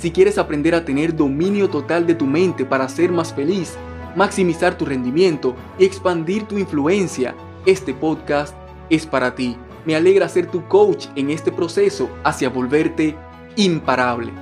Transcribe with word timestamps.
Si 0.00 0.10
quieres 0.10 0.38
aprender 0.38 0.74
a 0.74 0.82
tener 0.82 1.14
dominio 1.14 1.68
total 1.68 2.06
de 2.06 2.14
tu 2.14 2.24
mente 2.24 2.64
para 2.64 2.88
ser 2.88 3.12
más 3.12 3.34
feliz, 3.34 3.74
maximizar 4.16 4.78
tu 4.78 4.86
rendimiento 4.86 5.54
y 5.78 5.84
expandir 5.84 6.44
tu 6.44 6.56
influencia, 6.56 7.36
este 7.66 7.92
podcast 7.92 8.56
es 8.88 9.04
para 9.04 9.34
ti. 9.34 9.58
Me 9.84 9.94
alegra 9.94 10.26
ser 10.30 10.50
tu 10.50 10.66
coach 10.68 11.08
en 11.16 11.28
este 11.28 11.52
proceso 11.52 12.08
hacia 12.24 12.48
volverte 12.48 13.14
imparable. 13.56 14.32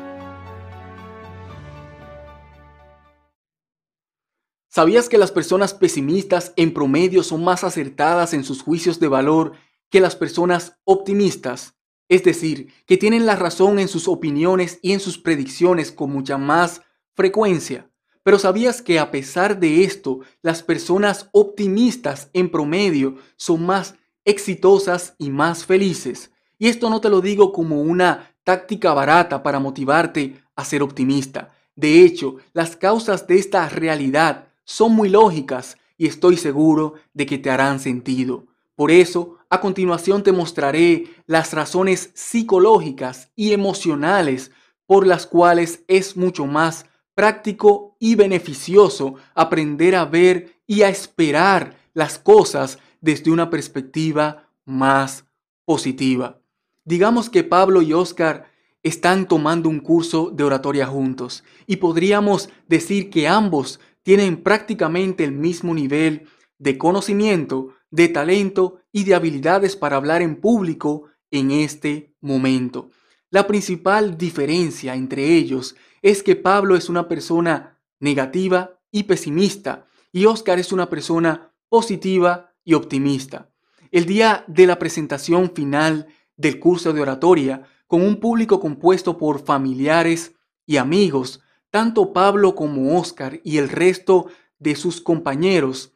¿Sabías 4.69 5.09
que 5.09 5.19
las 5.19 5.33
personas 5.33 5.75
pesimistas 5.75 6.53
en 6.55 6.73
promedio 6.73 7.25
son 7.25 7.43
más 7.43 7.65
acertadas 7.65 8.33
en 8.33 8.45
sus 8.45 8.63
juicios 8.63 9.01
de 9.01 9.09
valor 9.09 9.55
que 9.91 10.01
las 10.01 10.15
personas 10.15 10.79
optimistas? 10.85 11.78
Es 12.09 12.25
decir, 12.25 12.73
que 12.87 12.97
tienen 12.97 13.27
la 13.27 13.37
razón 13.37 13.79
en 13.79 13.89
sus 13.89 14.09
opiniones 14.09 14.79
y 14.83 14.93
en 14.93 15.01
sus 15.01 15.19
predicciones 15.19 15.93
con 15.93 16.11
mucha 16.11 16.39
más 16.39 16.83
frecuencia. 17.15 17.91
Pero 18.23 18.39
¿sabías 18.39 18.83
que 18.83 18.99
a 18.99 19.11
pesar 19.11 19.61
de 19.61 19.85
esto, 19.85 20.21
las 20.43 20.63
personas 20.63 21.29
optimistas 21.33 22.31
en 22.33 22.51
promedio 22.51 23.17
son 23.37 23.65
más 23.65 23.95
exitosas 24.25 25.15
y 25.19 25.31
más 25.31 25.65
felices? 25.65 26.33
Y 26.59 26.69
esto 26.69 26.91
no 26.91 27.01
te 27.01 27.09
lo 27.09 27.21
digo 27.21 27.53
como 27.53 27.81
una 27.83 28.35
táctica 28.43 28.93
barata 28.93 29.43
para 29.43 29.61
motivarte 29.61 30.43
a 30.57 30.65
ser 30.65 30.83
optimista. 30.83 31.55
De 31.77 32.03
hecho, 32.03 32.37
las 32.53 32.75
causas 32.75 33.27
de 33.27 33.39
esta 33.39 33.69
realidad 33.69 34.49
son 34.65 34.93
muy 34.93 35.09
lógicas 35.09 35.79
y 35.97 36.07
estoy 36.07 36.37
seguro 36.37 36.95
de 37.15 37.27
que 37.27 37.39
te 37.39 37.51
harán 37.51 37.79
sentido. 37.79 38.48
Por 38.79 38.93
eso, 38.93 39.39
a 39.51 39.61
continuación 39.61 40.23
te 40.23 40.31
mostraré 40.31 41.07
las 41.27 41.53
razones 41.53 42.13
psicológicas 42.15 43.33
y 43.35 43.53
emocionales 43.53 44.53
por 44.87 45.05
las 45.05 45.27
cuales 45.27 45.83
es 45.89 46.17
mucho 46.17 46.47
más 46.47 46.87
práctico 47.13 47.97
y 47.99 48.15
beneficioso 48.15 49.17
aprender 49.35 49.97
a 49.97 50.05
ver 50.05 50.61
y 50.65 50.83
a 50.83 50.91
esperar 50.91 51.77
las 51.93 52.21
cosas 52.21 52.79
desde 53.01 53.33
una 53.33 53.51
perspectiva 53.51 54.49
más 54.65 55.25
positiva. 55.65 56.41
Digamos 56.85 57.31
que 57.31 57.43
Pablo 57.43 57.83
y 57.83 57.93
Oscar 57.93 58.49
están 58.85 59.27
tomando 59.27 59.69
un 59.69 59.81
curso 59.81 60.31
de 60.31 60.45
oratoria 60.45 60.87
juntos 60.87 61.43
y 61.67 61.79
podríamos 61.79 62.49
decir 62.69 63.11
que 63.11 63.27
ambos 63.27 63.81
tienen 64.05 64.41
prácticamente 64.41 65.25
el 65.25 65.33
mismo 65.33 65.75
nivel 65.75 66.29
de 66.59 66.79
conocimiento, 66.79 67.71
de 67.91 68.09
talento 68.09 68.81
y 68.93 69.05
de 69.05 69.15
habilidades 69.15 69.77
para 69.77 69.97
hablar 69.97 70.23
en 70.23 70.41
público 70.41 71.05
en 71.31 71.51
este 71.51 72.15
momento. 72.21 72.91
La 73.31 73.47
principal 73.47 74.17
diferencia 74.17 74.95
entre 74.95 75.35
ellos 75.35 75.77
es 76.03 76.23
que 76.23 76.37
Pablo 76.37 76.77
es 76.77 76.89
una 76.89 77.09
persona 77.09 77.79
negativa 78.01 78.79
y 78.91 79.05
pesimista 79.05 79.87
y 80.13 80.25
Oscar 80.25 80.59
es 80.59 80.73
una 80.73 80.89
persona 80.89 81.53
positiva 81.69 82.55
y 82.65 82.75
optimista. 82.75 83.51
El 83.91 84.07
día 84.07 84.45
de 84.47 84.67
la 84.67 84.79
presentación 84.79 85.53
final 85.55 86.07
del 86.37 86.59
curso 86.59 86.93
de 86.93 87.01
oratoria, 87.01 87.63
con 87.87 88.03
un 88.03 88.21
público 88.21 88.61
compuesto 88.61 89.17
por 89.17 89.45
familiares 89.45 90.35
y 90.67 90.77
amigos, 90.77 91.41
tanto 91.71 92.13
Pablo 92.13 92.55
como 92.55 92.99
Oscar 92.99 93.41
y 93.45 93.59
el 93.59 93.69
resto 93.69 94.27
de 94.59 94.77
sus 94.77 95.01
compañeros 95.01 95.95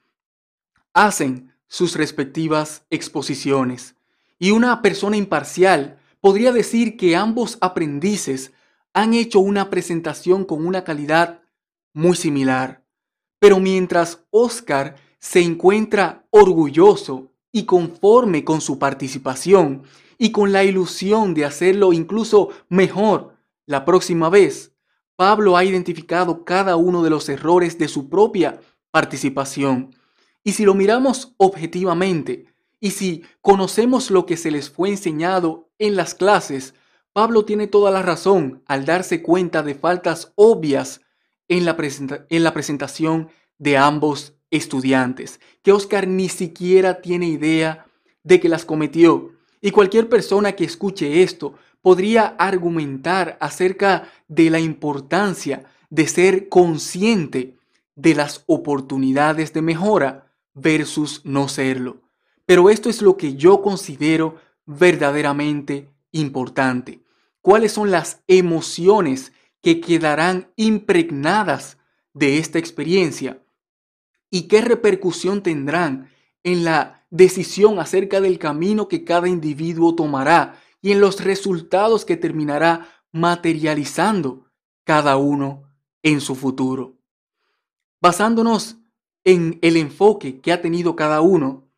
hacen 0.93 1.52
sus 1.73 1.97
respectivas 1.97 2.85
exposiciones. 2.91 3.95
Y 4.39 4.51
una 4.51 4.83
persona 4.83 5.17
imparcial 5.17 5.99
podría 6.21 6.53
decir 6.53 6.99
que 6.99 7.17
ambos 7.17 7.57
aprendices 7.63 8.53
han 8.93 9.15
hecho 9.15 9.41
una 9.41 9.71
presentación 9.71 10.45
con 10.45 10.67
una 10.67 10.85
calidad 10.85 11.41
muy 11.95 12.15
similar. 12.15 12.85
Pero 13.39 13.59
mientras 13.59 14.23
Oscar 14.29 14.97
se 15.19 15.41
encuentra 15.41 16.27
orgulloso 16.29 17.33
y 17.51 17.65
conforme 17.65 18.45
con 18.45 18.61
su 18.61 18.79
participación 18.79 19.85
y 20.19 20.31
con 20.31 20.53
la 20.53 20.65
ilusión 20.65 21.33
de 21.33 21.47
hacerlo 21.47 21.95
incluso 21.95 22.51
mejor 22.69 23.35
la 23.65 23.87
próxima 23.87 24.29
vez, 24.29 24.75
Pablo 25.17 25.57
ha 25.57 25.65
identificado 25.65 26.45
cada 26.45 26.77
uno 26.77 27.03
de 27.03 27.09
los 27.09 27.31
errores 27.31 27.79
de 27.79 27.89
su 27.89 28.11
propia 28.11 28.61
participación 28.91 29.97
y 30.45 30.53
si 30.53 30.65
lo 30.65 30.75
miramos 30.75 31.35
objetivamente, 31.37 32.47
y 32.81 32.91
si 32.91 33.23
conocemos 33.41 34.11
lo 34.11 34.27
que 34.27 34.37
se 34.37 34.51
les 34.51 34.69
fue 34.69 34.89
enseñado 34.89 35.71
en 35.79 35.95
las 35.95 36.15
clases, 36.15 36.75
Pablo 37.13 37.45
tiene 37.45 37.69
toda 37.69 37.93
la 37.93 38.03
razón 38.03 38.63
al 38.67 38.85
darse 38.85 39.23
cuenta 39.23 39.63
de 39.63 39.75
faltas 39.75 40.33
obvias 40.35 41.01
en 41.47 41.65
la, 41.65 41.77
en 42.29 42.43
la 42.43 42.53
presentación 42.53 43.29
de 43.59 43.77
ambos 43.77 44.35
estudiantes, 44.51 45.41
que 45.63 45.73
Oscar 45.73 46.09
ni 46.09 46.29
siquiera 46.29 47.01
tiene 47.01 47.27
idea 47.27 47.87
de 48.25 48.41
que 48.41 48.49
las 48.49 48.65
cometió. 48.65 49.31
Y 49.61 49.71
cualquier 49.71 50.09
persona 50.09 50.53
que 50.53 50.65
escuche 50.65 51.23
esto 51.23 51.55
podría 51.83 52.35
argumentar 52.39 53.37
acerca 53.41 54.11
de 54.27 54.51
la 54.51 54.59
importancia 54.59 55.65
de 55.89 56.09
ser 56.09 56.49
consciente 56.49 57.57
de 57.95 58.15
las 58.15 58.43
oportunidades 58.47 59.53
de 59.53 59.63
mejora 59.63 60.32
versus 60.55 61.23
no 61.25 61.49
serlo. 61.49 62.03
Pero 62.47 62.71
esto 62.71 62.91
es 62.91 63.03
lo 63.03 63.17
que 63.17 63.37
yo 63.37 63.63
considero 63.63 64.37
verdaderamente 64.67 65.91
importante. 66.11 67.03
¿Cuáles 67.41 67.73
son 67.73 67.91
las 67.91 68.23
emociones 68.27 69.33
que 69.61 69.81
quedarán 69.81 70.53
impregnadas 70.57 71.79
de 72.13 72.39
esta 72.39 72.59
experiencia? 72.59 73.43
¿Y 74.31 74.43
qué 74.49 74.61
repercusión 74.61 75.43
tendrán 75.43 76.11
en 76.43 76.65
la 76.65 77.07
decisión 77.11 77.79
acerca 77.79 78.21
del 78.21 78.39
camino 78.39 78.89
que 78.89 79.05
cada 79.05 79.29
individuo 79.29 79.95
tomará 79.95 80.61
y 80.81 80.93
en 80.93 81.01
los 81.01 81.23
resultados 81.23 82.05
que 82.05 82.17
terminará 82.17 82.89
materializando 83.13 84.47
cada 84.85 85.17
uno 85.17 85.65
en 86.03 86.21
su 86.21 86.35
futuro? 86.35 86.97
Basándonos 88.01 88.82
en 89.25 89.59
el 89.63 89.77
enfoque 89.77 90.41
que 90.41 90.53
ha 90.53 90.61
tenido 90.61 90.97
cada 90.97 91.21
uno, 91.21 91.69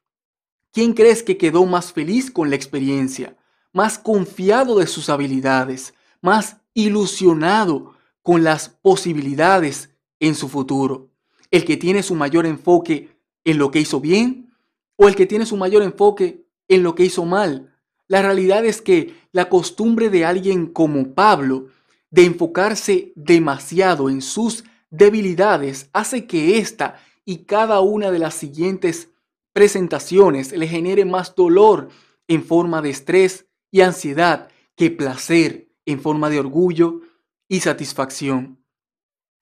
¿quién 0.73 0.95
crees 0.95 1.23
que 1.23 1.37
quedó 1.37 1.67
más 1.67 1.93
feliz 1.93 2.31
con 2.31 2.51
la 2.51 2.57
experiencia, 2.57 3.37
más 3.73 3.99
confiado 3.99 4.79
de 4.79 4.87
sus 4.87 5.09
habilidades, 5.09 5.95
más 6.21 6.59
ilusionado 6.73 7.95
con 8.23 8.45
las 8.45 8.69
posibilidades 8.69 9.91
en 10.21 10.35
su 10.35 10.49
futuro? 10.49 11.11
¿El 11.51 11.65
que 11.65 11.77
tiene 11.77 12.03
su 12.03 12.15
mayor 12.15 12.47
enfoque 12.47 13.17
en 13.45 13.59
lo 13.59 13.71
que 13.71 13.81
hizo 13.81 14.01
bien 14.01 14.53
o 14.97 15.09
el 15.09 15.15
que 15.15 15.27
tiene 15.27 15.47
su 15.47 15.57
mayor 15.57 15.83
enfoque 15.83 16.47
en 16.69 16.83
lo 16.83 16.95
que 16.95 17.05
hizo 17.05 17.25
mal? 17.25 17.75
La 18.09 18.23
realidad 18.23 18.65
es 18.65 18.83
que 18.83 19.15
la 19.33 19.49
costumbre 19.49 20.11
de 20.11 20.25
alguien 20.25 20.67
como 20.67 21.15
Pablo 21.15 21.69
de 22.11 22.25
enfocarse 22.25 23.13
demasiado 23.17 24.09
en 24.09 24.23
sus 24.23 24.65
debilidades 24.91 25.89
hace 25.93 26.27
que 26.27 26.59
ésta 26.59 27.01
y 27.25 27.45
cada 27.45 27.81
una 27.81 28.11
de 28.11 28.19
las 28.19 28.35
siguientes 28.35 29.11
presentaciones 29.53 30.53
le 30.53 30.67
genere 30.67 31.05
más 31.05 31.35
dolor 31.35 31.89
en 32.29 32.45
forma 32.45 32.83
de 32.83 32.91
estrés 32.91 33.47
y 33.71 33.81
ansiedad 33.81 34.49
que 34.77 34.91
placer 34.91 35.69
en 35.87 36.01
forma 36.01 36.31
de 36.31 36.41
orgullo 36.41 37.01
y 37.49 37.61
satisfacción. 37.61 38.65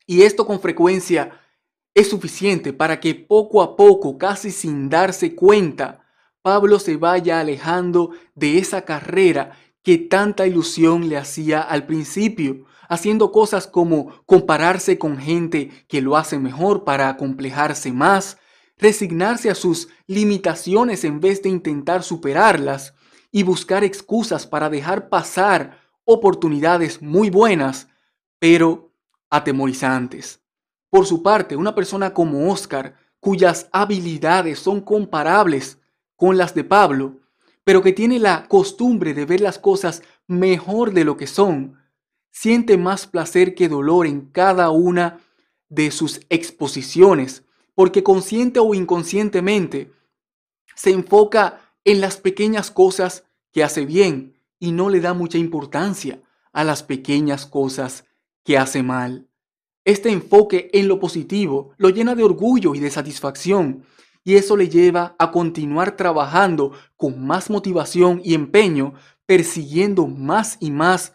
Y 0.06 0.22
esto 0.22 0.46
con 0.46 0.60
frecuencia 0.60 1.40
es 1.94 2.10
suficiente 2.10 2.72
para 2.72 3.00
que 3.00 3.14
poco 3.14 3.62
a 3.62 3.76
poco, 3.76 4.18
casi 4.18 4.50
sin 4.50 4.88
darse 4.88 5.34
cuenta, 5.34 6.04
Pablo 6.42 6.78
se 6.78 6.96
vaya 6.96 7.40
alejando 7.40 8.10
de 8.34 8.58
esa 8.58 8.84
carrera 8.84 9.56
que 9.82 9.98
tanta 9.98 10.46
ilusión 10.46 11.08
le 11.08 11.16
hacía 11.16 11.60
al 11.60 11.86
principio, 11.86 12.64
haciendo 12.92 13.32
cosas 13.32 13.66
como 13.66 14.22
compararse 14.26 14.98
con 14.98 15.16
gente 15.16 15.70
que 15.88 16.02
lo 16.02 16.18
hace 16.18 16.38
mejor 16.38 16.84
para 16.84 17.08
acomplejarse 17.08 17.90
más, 17.90 18.36
resignarse 18.76 19.48
a 19.48 19.54
sus 19.54 19.88
limitaciones 20.06 21.02
en 21.04 21.18
vez 21.18 21.40
de 21.40 21.48
intentar 21.48 22.02
superarlas 22.02 22.92
y 23.30 23.44
buscar 23.44 23.82
excusas 23.82 24.46
para 24.46 24.68
dejar 24.68 25.08
pasar 25.08 25.78
oportunidades 26.04 27.00
muy 27.00 27.30
buenas 27.30 27.88
pero 28.38 28.92
atemorizantes. 29.30 30.42
Por 30.90 31.06
su 31.06 31.22
parte, 31.22 31.56
una 31.56 31.74
persona 31.74 32.12
como 32.12 32.52
Oscar, 32.52 32.96
cuyas 33.20 33.70
habilidades 33.72 34.58
son 34.58 34.82
comparables 34.82 35.78
con 36.14 36.36
las 36.36 36.54
de 36.54 36.64
Pablo, 36.64 37.20
pero 37.64 37.80
que 37.80 37.94
tiene 37.94 38.18
la 38.18 38.48
costumbre 38.48 39.14
de 39.14 39.24
ver 39.24 39.40
las 39.40 39.58
cosas 39.58 40.02
mejor 40.26 40.92
de 40.92 41.04
lo 41.04 41.16
que 41.16 41.26
son, 41.26 41.81
siente 42.32 42.76
más 42.76 43.06
placer 43.06 43.54
que 43.54 43.68
dolor 43.68 44.06
en 44.06 44.22
cada 44.22 44.70
una 44.70 45.20
de 45.68 45.90
sus 45.90 46.20
exposiciones, 46.28 47.44
porque 47.74 48.02
consciente 48.02 48.58
o 48.58 48.74
inconscientemente 48.74 49.92
se 50.74 50.90
enfoca 50.90 51.60
en 51.84 52.00
las 52.00 52.16
pequeñas 52.16 52.70
cosas 52.70 53.24
que 53.52 53.62
hace 53.62 53.86
bien 53.86 54.38
y 54.58 54.72
no 54.72 54.88
le 54.88 55.00
da 55.00 55.14
mucha 55.14 55.38
importancia 55.38 56.20
a 56.52 56.64
las 56.64 56.82
pequeñas 56.82 57.46
cosas 57.46 58.04
que 58.44 58.58
hace 58.58 58.82
mal. 58.82 59.28
Este 59.84 60.10
enfoque 60.10 60.70
en 60.72 60.88
lo 60.88 61.00
positivo 61.00 61.72
lo 61.76 61.90
llena 61.90 62.14
de 62.14 62.22
orgullo 62.22 62.74
y 62.74 62.80
de 62.80 62.90
satisfacción 62.90 63.84
y 64.24 64.36
eso 64.36 64.56
le 64.56 64.68
lleva 64.68 65.16
a 65.18 65.30
continuar 65.32 65.96
trabajando 65.96 66.72
con 66.96 67.24
más 67.26 67.50
motivación 67.50 68.20
y 68.22 68.34
empeño, 68.34 68.94
persiguiendo 69.26 70.06
más 70.06 70.56
y 70.60 70.70
más 70.70 71.14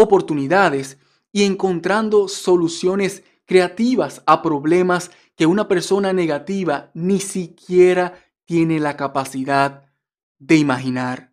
oportunidades 0.00 0.98
y 1.32 1.44
encontrando 1.44 2.28
soluciones 2.28 3.22
creativas 3.44 4.22
a 4.26 4.42
problemas 4.42 5.10
que 5.36 5.46
una 5.46 5.68
persona 5.68 6.12
negativa 6.12 6.90
ni 6.94 7.20
siquiera 7.20 8.14
tiene 8.44 8.80
la 8.80 8.96
capacidad 8.96 9.84
de 10.38 10.56
imaginar. 10.56 11.32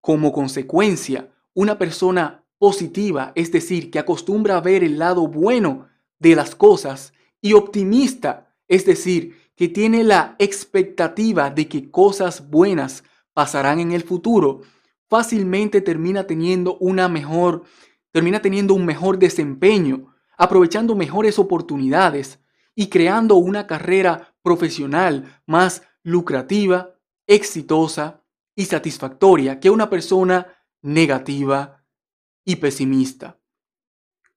Como 0.00 0.32
consecuencia, 0.32 1.32
una 1.54 1.78
persona 1.78 2.44
positiva, 2.58 3.32
es 3.34 3.52
decir, 3.52 3.90
que 3.90 3.98
acostumbra 3.98 4.56
a 4.56 4.60
ver 4.60 4.84
el 4.84 4.98
lado 4.98 5.26
bueno 5.28 5.88
de 6.18 6.34
las 6.34 6.54
cosas, 6.54 7.12
y 7.40 7.52
optimista, 7.52 8.54
es 8.68 8.86
decir, 8.86 9.36
que 9.54 9.68
tiene 9.68 10.04
la 10.04 10.36
expectativa 10.38 11.50
de 11.50 11.68
que 11.68 11.90
cosas 11.90 12.50
buenas 12.50 13.04
pasarán 13.32 13.80
en 13.80 13.92
el 13.92 14.02
futuro, 14.02 14.62
fácilmente 15.08 15.80
termina 15.80 16.26
teniendo 16.26 16.76
una 16.78 17.08
mejor, 17.08 17.64
termina 18.12 18.40
teniendo 18.40 18.74
un 18.74 18.84
mejor 18.84 19.18
desempeño, 19.18 20.14
aprovechando 20.36 20.94
mejores 20.94 21.38
oportunidades 21.38 22.40
y 22.74 22.88
creando 22.88 23.36
una 23.36 23.66
carrera 23.66 24.34
profesional 24.42 25.40
más 25.46 25.82
lucrativa, 26.02 26.94
exitosa 27.26 28.22
y 28.54 28.66
satisfactoria 28.66 29.60
que 29.60 29.70
una 29.70 29.90
persona 29.90 30.46
negativa 30.82 31.84
y 32.44 32.56
pesimista. 32.56 33.38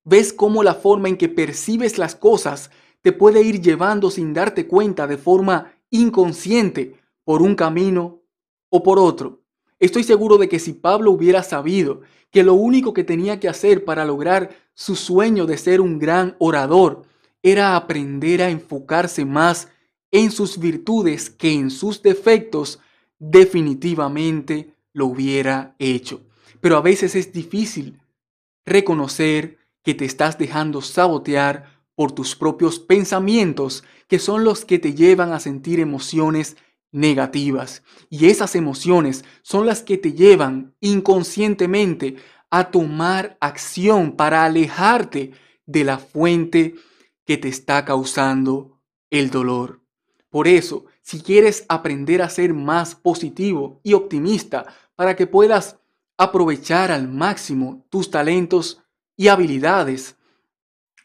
¿Ves 0.04 0.34
cómo 0.34 0.64
la 0.64 0.74
forma 0.74 1.10
en 1.10 1.18
que 1.18 1.30
percibes 1.30 1.98
las 1.98 2.16
cosas 2.16 2.72
te 3.02 3.12
puede 3.12 3.42
ir 3.42 3.62
llevando 3.62 4.12
sin 4.12 4.34
darte 4.34 4.68
cuenta 4.68 5.08
de 5.08 5.18
forma 5.18 5.74
inconsciente 5.90 7.00
por 7.24 7.42
un 7.42 7.56
camino 7.56 8.24
o 8.70 8.84
por 8.84 9.00
otro. 9.00 9.39
Estoy 9.80 10.04
seguro 10.04 10.38
de 10.38 10.50
que 10.50 10.60
si 10.60 10.74
Pablo 10.74 11.12
hubiera 11.12 11.44
sabido 11.44 12.02
que 12.32 12.44
lo 12.44 12.54
único 12.54 12.94
que 12.94 13.04
tenía 13.04 13.40
que 13.40 13.48
hacer 13.48 13.86
para 13.86 14.06
lograr 14.06 14.50
su 14.74 14.96
sueño 14.96 15.46
de 15.46 15.58
ser 15.58 15.82
un 15.82 16.00
gran 16.00 16.36
orador 16.40 17.04
era 17.42 17.76
aprender 17.76 18.42
a 18.42 18.50
enfocarse 18.50 19.26
más 19.26 19.70
en 20.12 20.32
sus 20.32 20.60
virtudes 20.60 21.30
que 21.30 21.54
en 21.54 21.70
sus 21.70 22.02
defectos, 22.02 22.80
definitivamente 23.20 24.74
lo 24.94 25.06
hubiera 25.06 25.76
hecho. 25.80 26.22
Pero 26.62 26.78
a 26.78 26.82
veces 26.82 27.16
es 27.16 27.32
difícil 27.32 28.00
reconocer 28.66 29.58
que 29.84 29.94
te 29.94 30.06
estás 30.06 30.38
dejando 30.38 30.82
sabotear 30.82 31.80
por 31.96 32.12
tus 32.12 32.36
propios 32.36 32.80
pensamientos, 32.80 33.84
que 34.08 34.20
son 34.20 34.44
los 34.44 34.66
que 34.66 34.80
te 34.80 34.94
llevan 34.94 35.32
a 35.32 35.40
sentir 35.40 35.80
emociones 35.80 36.58
negativas. 36.92 37.84
Y 38.10 38.28
esas 38.28 38.56
emociones 38.56 39.24
son 39.42 39.66
las 39.66 39.84
que 39.84 39.98
te 39.98 40.14
llevan 40.14 40.76
inconscientemente 40.80 42.16
a 42.50 42.72
tomar 42.72 43.38
acción 43.42 44.14
para 44.14 44.44
alejarte 44.44 45.32
de 45.66 45.84
la 45.84 46.00
fuente 46.00 46.76
que 47.26 47.38
te 47.38 47.48
está 47.48 47.86
causando 47.86 48.82
el 49.10 49.30
dolor. 49.30 49.82
Por 50.30 50.48
eso, 50.48 50.86
si 51.02 51.22
quieres 51.22 51.66
aprender 51.70 52.22
a 52.22 52.30
ser 52.30 52.54
más 52.54 52.96
positivo 52.96 53.80
y 53.84 53.94
optimista 53.94 54.66
para 54.96 55.16
que 55.16 55.28
puedas 55.28 55.78
aprovechar 56.18 56.92
al 56.92 57.08
máximo 57.08 57.86
tus 57.90 58.12
talentos 58.12 58.84
y 59.16 59.28
habilidades, 59.28 60.18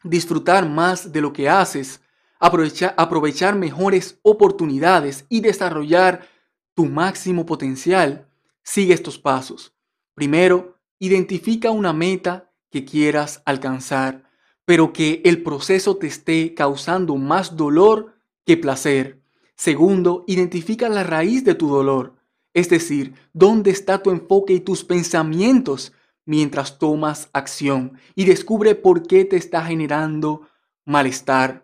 disfrutar 0.03 0.69
más 0.69 1.13
de 1.13 1.21
lo 1.21 1.33
que 1.33 1.49
haces, 1.49 2.01
aprovechar, 2.45 2.95
aprovechar 2.99 3.57
mejores 3.57 4.19
oportunidades 4.21 5.25
y 5.31 5.41
desarrollar 5.41 6.29
tu 6.75 6.85
máximo 6.85 7.47
potencial, 7.47 8.29
sigue 8.63 8.93
estos 8.93 9.19
pasos. 9.19 9.75
Primero, 10.15 10.79
identifica 10.99 11.71
una 11.71 11.95
meta 11.95 12.51
que 12.71 12.85
quieras 12.85 13.41
alcanzar, 13.47 14.29
pero 14.67 14.93
que 14.93 15.23
el 15.25 15.43
proceso 15.43 15.97
te 15.97 16.07
esté 16.07 16.53
causando 16.53 17.17
más 17.17 17.57
dolor 17.57 18.15
que 18.45 18.59
placer. 18.59 19.23
Segundo, 19.57 20.25
identifica 20.27 20.91
la 20.91 21.03
raíz 21.03 21.45
de 21.45 21.55
tu 21.55 21.69
dolor, 21.69 22.15
es 22.53 22.69
decir, 22.69 23.15
dónde 23.33 23.71
está 23.71 24.03
tu 24.03 24.11
enfoque 24.11 24.53
y 24.53 24.61
tus 24.61 24.85
pensamientos 24.85 25.93
mientras 26.27 26.79
tomas 26.79 27.31
acción 27.33 27.99
y 28.15 28.27
descubre 28.27 28.75
por 28.75 29.07
qué 29.07 29.25
te 29.25 29.37
está 29.37 29.65
generando 29.65 30.43
malestar. 30.85 31.64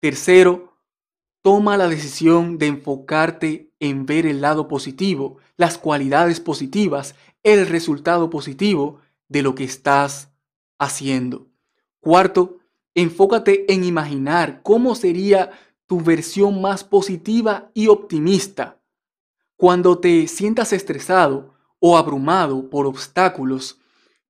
Tercero, 0.00 0.78
toma 1.42 1.76
la 1.76 1.86
decisión 1.86 2.56
de 2.56 2.68
enfocarte 2.68 3.74
en 3.80 4.06
ver 4.06 4.24
el 4.24 4.40
lado 4.40 4.66
positivo, 4.66 5.36
las 5.58 5.76
cualidades 5.76 6.40
positivas, 6.40 7.14
el 7.42 7.66
resultado 7.66 8.30
positivo 8.30 9.00
de 9.28 9.42
lo 9.42 9.54
que 9.54 9.64
estás 9.64 10.32
haciendo. 10.78 11.48
Cuarto, 12.00 12.60
enfócate 12.94 13.70
en 13.72 13.84
imaginar 13.84 14.62
cómo 14.62 14.94
sería 14.94 15.50
tu 15.86 16.00
versión 16.00 16.62
más 16.62 16.82
positiva 16.82 17.70
y 17.74 17.88
optimista. 17.88 18.80
Cuando 19.56 19.98
te 19.98 20.28
sientas 20.28 20.72
estresado 20.72 21.52
o 21.78 21.98
abrumado 21.98 22.70
por 22.70 22.86
obstáculos, 22.86 23.78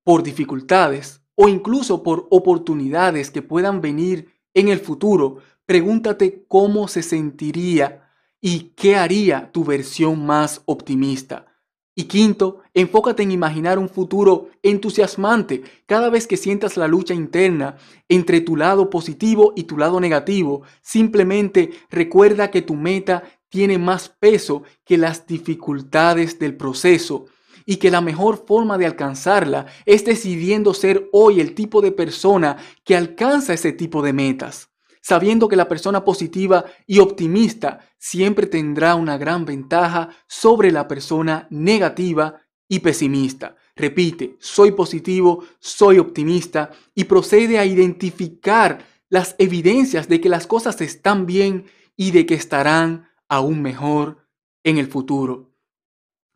por 0.02 0.24
dificultades 0.24 1.22
o 1.36 1.48
incluso 1.48 2.02
por 2.02 2.26
oportunidades 2.30 3.30
que 3.30 3.42
puedan 3.42 3.80
venir 3.80 4.39
en 4.54 4.68
el 4.68 4.80
futuro, 4.80 5.38
pregúntate 5.66 6.44
cómo 6.48 6.88
se 6.88 7.02
sentiría 7.02 8.10
y 8.40 8.72
qué 8.76 8.96
haría 8.96 9.50
tu 9.52 9.64
versión 9.64 10.26
más 10.26 10.62
optimista. 10.64 11.46
Y 11.94 12.04
quinto, 12.04 12.62
enfócate 12.72 13.22
en 13.22 13.32
imaginar 13.32 13.78
un 13.78 13.88
futuro 13.88 14.48
entusiasmante 14.62 15.62
cada 15.86 16.08
vez 16.08 16.26
que 16.26 16.36
sientas 16.36 16.76
la 16.76 16.88
lucha 16.88 17.12
interna 17.12 17.76
entre 18.08 18.40
tu 18.40 18.56
lado 18.56 18.88
positivo 18.88 19.52
y 19.54 19.64
tu 19.64 19.76
lado 19.76 20.00
negativo. 20.00 20.62
Simplemente 20.80 21.70
recuerda 21.90 22.50
que 22.50 22.62
tu 22.62 22.74
meta 22.74 23.24
tiene 23.48 23.76
más 23.76 24.08
peso 24.08 24.62
que 24.84 24.96
las 24.96 25.26
dificultades 25.26 26.38
del 26.38 26.56
proceso 26.56 27.26
y 27.66 27.76
que 27.76 27.90
la 27.90 28.00
mejor 28.00 28.44
forma 28.46 28.78
de 28.78 28.86
alcanzarla 28.86 29.66
es 29.86 30.04
decidiendo 30.04 30.74
ser 30.74 31.08
hoy 31.12 31.40
el 31.40 31.54
tipo 31.54 31.80
de 31.80 31.92
persona 31.92 32.56
que 32.84 32.96
alcanza 32.96 33.54
ese 33.54 33.72
tipo 33.72 34.02
de 34.02 34.12
metas, 34.12 34.70
sabiendo 35.00 35.48
que 35.48 35.56
la 35.56 35.68
persona 35.68 36.04
positiva 36.04 36.64
y 36.86 36.98
optimista 36.98 37.80
siempre 37.98 38.46
tendrá 38.46 38.94
una 38.94 39.18
gran 39.18 39.44
ventaja 39.44 40.10
sobre 40.26 40.72
la 40.72 40.88
persona 40.88 41.46
negativa 41.50 42.42
y 42.68 42.80
pesimista. 42.80 43.56
Repite, 43.76 44.36
soy 44.40 44.72
positivo, 44.72 45.44
soy 45.58 45.98
optimista 45.98 46.70
y 46.94 47.04
procede 47.04 47.58
a 47.58 47.64
identificar 47.64 48.84
las 49.08 49.34
evidencias 49.38 50.08
de 50.08 50.20
que 50.20 50.28
las 50.28 50.46
cosas 50.46 50.80
están 50.80 51.26
bien 51.26 51.66
y 51.96 52.12
de 52.12 52.26
que 52.26 52.34
estarán 52.34 53.08
aún 53.28 53.62
mejor 53.62 54.28
en 54.64 54.78
el 54.78 54.86
futuro. 54.86 55.50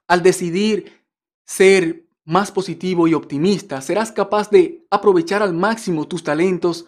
Al 0.08 0.22
decidir 0.22 1.03
ser 1.44 2.04
más 2.24 2.50
positivo 2.50 3.06
y 3.06 3.14
optimista, 3.14 3.80
serás 3.80 4.10
capaz 4.10 4.50
de 4.50 4.86
aprovechar 4.90 5.42
al 5.42 5.52
máximo 5.52 6.08
tus 6.08 6.24
talentos 6.24 6.86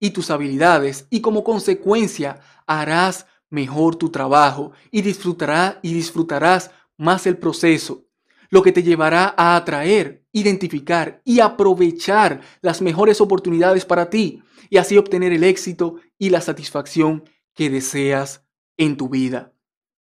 y 0.00 0.10
tus 0.10 0.30
habilidades 0.30 1.06
y 1.10 1.20
como 1.20 1.44
consecuencia 1.44 2.40
harás 2.66 3.26
mejor 3.50 3.96
tu 3.96 4.10
trabajo 4.10 4.72
y, 4.90 5.02
disfrutará, 5.02 5.78
y 5.82 5.92
disfrutarás 5.92 6.70
más 6.96 7.26
el 7.26 7.36
proceso, 7.36 8.06
lo 8.50 8.62
que 8.62 8.72
te 8.72 8.82
llevará 8.82 9.34
a 9.36 9.56
atraer, 9.56 10.24
identificar 10.32 11.20
y 11.24 11.40
aprovechar 11.40 12.40
las 12.60 12.80
mejores 12.80 13.20
oportunidades 13.20 13.84
para 13.84 14.10
ti 14.10 14.42
y 14.70 14.78
así 14.78 14.96
obtener 14.96 15.32
el 15.32 15.44
éxito 15.44 15.96
y 16.18 16.30
la 16.30 16.40
satisfacción 16.40 17.24
que 17.54 17.70
deseas 17.70 18.44
en 18.76 18.96
tu 18.96 19.08
vida. 19.08 19.52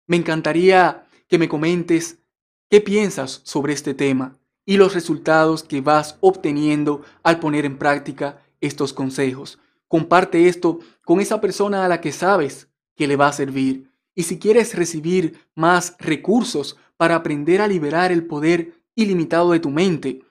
Me 0.07 0.17
encantaría 0.17 1.07
que 1.29 1.39
me 1.39 1.49
comentes 1.49 2.21
¿Qué 2.69 2.81
piensas 2.81 3.43
sobre 3.45 3.73
este 3.73 3.95
tema 3.95 4.37
y 4.65 4.77
los 4.77 4.95
resultados 4.95 5.63
que 5.63 5.81
vas 5.81 6.19
obteniendo 6.21 7.03
al 7.23 7.39
poner 7.39 7.65
en 7.65 7.79
práctica 7.79 8.43
estos 8.61 8.93
consejos. 8.93 9.59
Comparte 9.89 10.49
esto 10.49 10.79
con 11.05 11.21
esa 11.21 11.41
persona 11.41 11.85
a 11.85 11.89
la 11.89 12.01
que 12.01 12.13
sabes 12.13 12.69
que 12.97 13.07
le 13.07 13.17
va 13.17 13.29
a 13.29 13.33
servir. 13.33 13.91
Y 14.15 14.25
si 14.25 14.39
quieres 14.39 14.75
recibir 14.75 15.39
más 15.55 15.95
recursos 15.99 16.77
para 16.97 17.15
aprender 17.15 17.61
a 17.61 17.69
liberar 17.69 18.11
el 18.11 18.27
poder 18.27 18.83
ilimitado 18.95 19.53
de 19.53 19.61
tu 19.61 19.71
mente, 19.71 20.23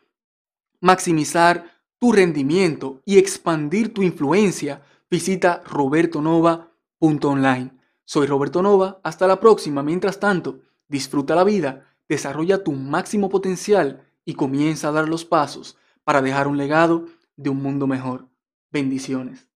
maximizar 0.82 1.72
tu 2.00 2.12
rendimiento 2.12 3.02
y 3.06 3.18
expandir 3.18 3.94
tu 3.94 4.02
influencia, 4.02 4.82
visita 5.10 5.64
robertonova.online. 5.66 7.72
Soy 8.04 8.28
Roberto 8.28 8.62
Nova, 8.62 9.00
hasta 9.04 9.28
la 9.28 9.40
próxima. 9.40 9.84
Mientras 9.84 10.20
tanto, 10.20 10.60
disfruta 10.88 11.36
la 11.36 11.44
vida, 11.44 11.95
desarrolla 12.08 12.64
tu 12.64 12.72
máximo 12.72 13.30
potencial 13.30 14.04
y 14.26 14.34
comienza 14.34 14.90
a 14.90 14.92
dar 14.92 15.08
los 15.08 15.26
pasos 15.26 15.78
para 16.04 16.22
dejar 16.22 16.48
un 16.48 16.58
legado 16.58 17.06
de 17.36 17.50
un 17.50 17.62
mundo 17.62 17.88
mejor. 17.88 18.28
Bendiciones. 18.72 19.50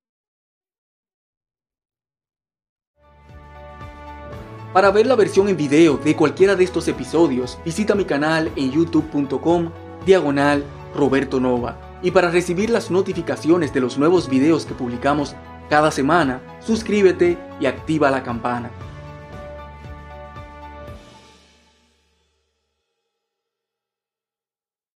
Para 4.74 4.92
ver 4.92 5.08
la 5.08 5.16
versión 5.16 5.50
en 5.50 5.58
video 5.58 5.98
de 5.98 6.16
cualquiera 6.16 6.56
de 6.56 6.64
estos 6.64 6.88
episodios, 6.88 7.58
visita 7.66 7.96
mi 7.96 8.06
canal 8.06 8.52
en 8.56 8.72
youtube.com 8.72 9.72
diagonal 10.06 10.64
Roberto 10.96 11.40
Nova. 11.40 12.00
Y 12.04 12.12
para 12.12 12.30
recibir 12.30 12.70
las 12.70 12.92
notificaciones 12.92 13.74
de 13.74 13.82
los 13.82 13.98
nuevos 13.98 14.30
videos 14.30 14.66
que 14.66 14.76
publicamos 14.76 15.36
cada 15.70 15.92
semana, 15.92 16.42
suscríbete 16.60 17.38
y 17.60 17.66
activa 17.66 18.12
la 18.12 18.24
campana. 18.24 18.72